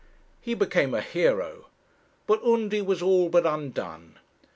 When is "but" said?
2.25-2.41, 3.29-3.45